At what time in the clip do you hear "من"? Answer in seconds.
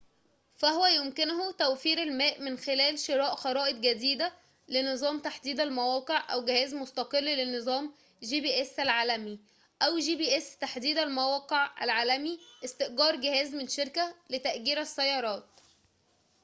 2.43-2.57, 13.55-13.67